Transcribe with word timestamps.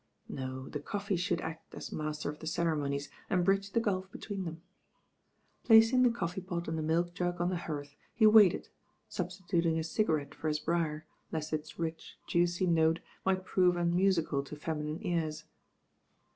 No, 0.29 0.67
the 0.67 0.79
coffee 0.79 1.15
should 1.15 1.41
act 1.41 1.75
as 1.75 1.91
mas 1.91 2.17
ter 2.23 2.31
of 2.31 2.39
the 2.39 2.47
ceremonies 2.47 3.11
and 3.29 3.45
bridge 3.45 3.69
the 3.73 3.79
gulf 3.79 4.11
between 4.11 4.45
them. 4.45 4.63
Placing 5.63 6.01
the 6.01 6.09
coffee 6.09 6.41
pot 6.41 6.67
and 6.67 6.75
the 6.75 6.81
milk 6.81 7.13
jug 7.13 7.39
on 7.39 7.49
the 7.51 7.55
hearth, 7.55 7.93
he 8.11 8.25
waited, 8.25 8.69
substituting 9.09 9.77
a 9.77 9.83
cigarette 9.83 10.33
for 10.33 10.47
his 10.47 10.57
briar, 10.59 11.05
lest 11.31 11.53
its 11.53 11.77
rich, 11.77 12.17
juicy 12.25 12.65
note 12.65 12.97
might 13.23 13.45
prove 13.45 13.77
un 13.77 13.95
musical 13.95 14.43
to 14.43 14.55
feminine 14.55 15.05
ears. 15.05 15.43